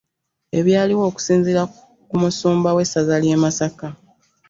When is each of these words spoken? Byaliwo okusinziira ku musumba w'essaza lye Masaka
Byaliwo 0.65 1.03
okusinziira 1.09 1.63
ku 2.07 2.15
musumba 2.21 2.69
w'essaza 2.75 3.15
lye 3.23 3.37
Masaka 3.43 3.87